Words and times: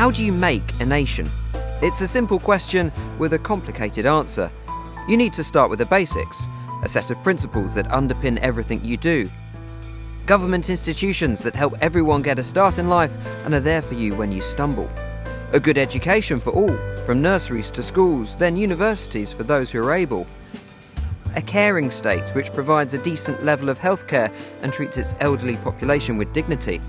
How 0.00 0.10
do 0.10 0.24
you 0.24 0.32
make 0.32 0.80
a 0.80 0.86
nation? 0.86 1.30
It's 1.82 2.00
a 2.00 2.08
simple 2.08 2.40
question 2.40 2.90
with 3.18 3.34
a 3.34 3.38
complicated 3.38 4.06
answer. 4.06 4.50
You 5.06 5.18
need 5.18 5.34
to 5.34 5.44
start 5.44 5.68
with 5.68 5.78
the 5.78 5.84
basics, 5.84 6.48
a 6.82 6.88
set 6.88 7.10
of 7.10 7.22
principles 7.22 7.74
that 7.74 7.86
underpin 7.88 8.38
everything 8.38 8.82
you 8.82 8.96
do. 8.96 9.28
Government 10.24 10.70
institutions 10.70 11.42
that 11.42 11.54
help 11.54 11.74
everyone 11.82 12.22
get 12.22 12.38
a 12.38 12.42
start 12.42 12.78
in 12.78 12.88
life 12.88 13.14
and 13.44 13.52
are 13.52 13.60
there 13.60 13.82
for 13.82 13.92
you 13.92 14.14
when 14.14 14.32
you 14.32 14.40
stumble. 14.40 14.90
A 15.52 15.60
good 15.60 15.76
education 15.76 16.40
for 16.40 16.52
all, 16.52 16.74
from 17.04 17.20
nurseries 17.20 17.70
to 17.72 17.82
schools, 17.82 18.38
then 18.38 18.56
universities 18.56 19.34
for 19.34 19.42
those 19.42 19.70
who 19.70 19.84
are 19.84 19.92
able. 19.92 20.26
A 21.36 21.42
caring 21.42 21.90
state 21.90 22.30
which 22.30 22.54
provides 22.54 22.94
a 22.94 23.02
decent 23.02 23.44
level 23.44 23.68
of 23.68 23.78
healthcare 23.78 24.32
and 24.62 24.72
treats 24.72 24.96
its 24.96 25.14
elderly 25.20 25.58
population 25.58 26.16
with 26.16 26.32
dignity 26.32 26.80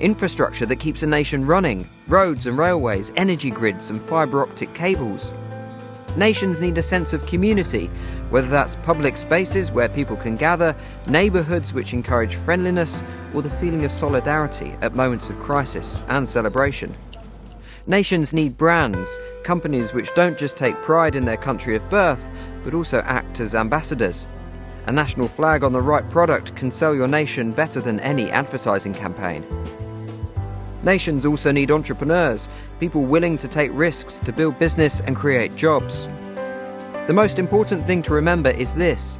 infrastructure 0.00 0.66
that 0.66 0.76
keeps 0.76 1.02
a 1.02 1.06
nation 1.06 1.46
running, 1.46 1.88
roads 2.08 2.46
and 2.46 2.58
railways, 2.58 3.12
energy 3.16 3.50
grids 3.50 3.90
and 3.90 4.00
fibre 4.00 4.42
optic 4.42 4.72
cables. 4.74 5.32
Nations 6.16 6.60
need 6.60 6.78
a 6.78 6.82
sense 6.82 7.12
of 7.12 7.26
community, 7.26 7.86
whether 8.30 8.46
that's 8.46 8.76
public 8.76 9.16
spaces 9.16 9.72
where 9.72 9.88
people 9.88 10.16
can 10.16 10.36
gather, 10.36 10.76
neighbourhoods 11.08 11.72
which 11.74 11.92
encourage 11.92 12.36
friendliness, 12.36 13.02
or 13.34 13.42
the 13.42 13.50
feeling 13.50 13.84
of 13.84 13.90
solidarity 13.90 14.76
at 14.80 14.94
moments 14.94 15.28
of 15.28 15.40
crisis 15.40 16.04
and 16.08 16.28
celebration. 16.28 16.94
Nations 17.86 18.32
need 18.32 18.56
brands, 18.56 19.18
companies 19.42 19.92
which 19.92 20.14
don't 20.14 20.38
just 20.38 20.56
take 20.56 20.80
pride 20.82 21.16
in 21.16 21.24
their 21.24 21.36
country 21.36 21.76
of 21.76 21.88
birth, 21.90 22.30
but 22.62 22.74
also 22.74 23.00
act 23.00 23.40
as 23.40 23.54
ambassadors. 23.54 24.28
A 24.86 24.92
national 24.92 25.28
flag 25.28 25.64
on 25.64 25.72
the 25.72 25.82
right 25.82 26.08
product 26.10 26.54
can 26.54 26.70
sell 26.70 26.94
your 26.94 27.08
nation 27.08 27.50
better 27.50 27.80
than 27.80 28.00
any 28.00 28.30
advertising 28.30 28.94
campaign. 28.94 29.44
Nations 30.84 31.24
also 31.24 31.50
need 31.50 31.70
entrepreneurs, 31.70 32.50
people 32.78 33.04
willing 33.04 33.38
to 33.38 33.48
take 33.48 33.70
risks 33.72 34.20
to 34.20 34.32
build 34.32 34.58
business 34.58 35.00
and 35.00 35.16
create 35.16 35.56
jobs. 35.56 36.08
The 37.06 37.14
most 37.14 37.38
important 37.38 37.86
thing 37.86 38.02
to 38.02 38.12
remember 38.12 38.50
is 38.50 38.74
this 38.74 39.18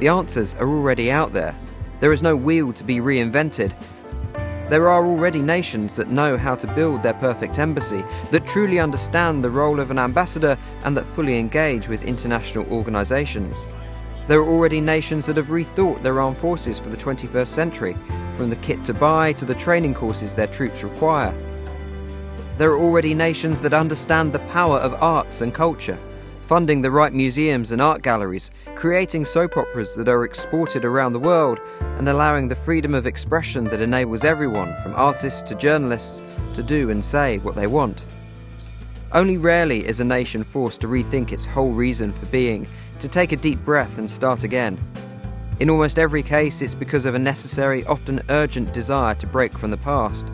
the 0.00 0.08
answers 0.08 0.56
are 0.56 0.68
already 0.68 1.12
out 1.12 1.32
there. 1.32 1.56
There 2.00 2.12
is 2.12 2.22
no 2.22 2.34
wheel 2.34 2.72
to 2.72 2.84
be 2.84 2.96
reinvented. 2.96 3.74
There 4.68 4.88
are 4.88 5.06
already 5.06 5.40
nations 5.40 5.94
that 5.96 6.10
know 6.10 6.36
how 6.36 6.56
to 6.56 6.74
build 6.74 7.04
their 7.04 7.14
perfect 7.14 7.60
embassy, 7.60 8.04
that 8.32 8.46
truly 8.48 8.80
understand 8.80 9.44
the 9.44 9.50
role 9.50 9.78
of 9.78 9.92
an 9.92 10.00
ambassador, 10.00 10.58
and 10.82 10.96
that 10.96 11.06
fully 11.06 11.38
engage 11.38 11.86
with 11.86 12.02
international 12.02 12.66
organisations. 12.72 13.68
There 14.26 14.40
are 14.40 14.48
already 14.48 14.80
nations 14.80 15.26
that 15.26 15.36
have 15.36 15.48
rethought 15.48 16.02
their 16.02 16.20
armed 16.20 16.38
forces 16.38 16.80
for 16.80 16.88
the 16.88 16.96
21st 16.96 17.46
century, 17.46 17.96
from 18.34 18.50
the 18.50 18.56
kit 18.56 18.84
to 18.84 18.94
buy 18.94 19.32
to 19.34 19.44
the 19.44 19.54
training 19.54 19.94
courses 19.94 20.34
their 20.34 20.46
troops 20.46 20.82
require. 20.82 21.34
There 22.58 22.70
are 22.70 22.78
already 22.78 23.14
nations 23.14 23.60
that 23.62 23.74
understand 23.74 24.32
the 24.32 24.38
power 24.50 24.78
of 24.78 25.02
arts 25.02 25.40
and 25.40 25.52
culture, 25.52 25.98
funding 26.42 26.82
the 26.82 26.90
right 26.90 27.12
museums 27.12 27.72
and 27.72 27.80
art 27.80 28.02
galleries, 28.02 28.50
creating 28.74 29.24
soap 29.24 29.56
operas 29.56 29.94
that 29.96 30.08
are 30.08 30.24
exported 30.24 30.84
around 30.84 31.12
the 31.14 31.18
world, 31.18 31.58
and 31.98 32.08
allowing 32.08 32.48
the 32.48 32.54
freedom 32.54 32.94
of 32.94 33.06
expression 33.06 33.64
that 33.64 33.80
enables 33.80 34.24
everyone, 34.24 34.76
from 34.82 34.94
artists 34.94 35.42
to 35.42 35.54
journalists, 35.54 36.22
to 36.52 36.62
do 36.62 36.90
and 36.90 37.04
say 37.04 37.38
what 37.38 37.56
they 37.56 37.66
want. 37.66 38.04
Only 39.12 39.38
rarely 39.38 39.86
is 39.86 40.00
a 40.00 40.04
nation 40.04 40.44
forced 40.44 40.80
to 40.82 40.88
rethink 40.88 41.32
its 41.32 41.46
whole 41.46 41.72
reason 41.72 42.12
for 42.12 42.26
being 42.26 42.66
to 42.98 43.08
take 43.08 43.32
a 43.32 43.36
deep 43.36 43.64
breath 43.64 43.98
and 43.98 44.10
start 44.10 44.44
again. 44.44 44.78
In 45.60 45.70
almost 45.70 46.00
every 46.00 46.22
case, 46.22 46.62
it's 46.62 46.74
because 46.74 47.06
of 47.06 47.14
a 47.14 47.18
necessary, 47.18 47.84
often 47.86 48.20
urgent 48.28 48.72
desire 48.72 49.14
to 49.14 49.26
break 49.26 49.56
from 49.56 49.70
the 49.70 49.76
past. 49.76 50.26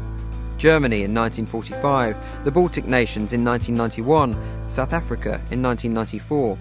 Germany 0.56 1.02
in 1.02 1.14
1945, 1.14 2.44
the 2.44 2.50
Baltic 2.50 2.86
nations 2.86 3.34
in 3.34 3.44
1991, 3.44 4.70
South 4.70 4.94
Africa 4.94 5.40
in 5.50 5.62
1994. 5.62 6.56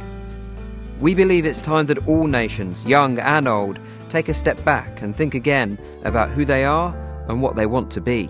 We 1.00 1.16
believe 1.16 1.46
it's 1.46 1.62
time 1.62 1.86
that 1.86 2.06
all 2.06 2.28
nations, 2.28 2.86
young 2.86 3.18
and 3.19 3.48
old, 3.48 3.80
take 4.09 4.28
a 4.28 4.34
step 4.34 4.62
back 4.66 5.02
and 5.02 5.16
think 5.16 5.36
again 5.36 5.78
about 6.03 6.30
who 6.30 6.44
they 6.44 6.66
are 6.66 6.94
and 7.30 7.42
what 7.42 7.56
they 7.56 7.66
want 7.66 7.90
to 7.92 8.02
be. 8.02 8.30